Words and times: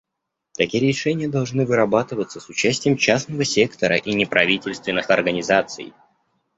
Такие 0.57 0.81
решения 0.81 1.27
должны 1.27 1.63
вырабатываться 1.63 2.39
с 2.39 2.49
участием 2.49 2.97
частного 2.97 3.45
сектора 3.45 3.97
и 3.97 4.15
неправительственных 4.15 5.11
организаций. 5.11 5.93